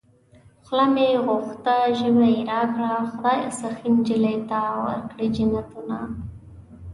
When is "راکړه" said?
2.51-2.91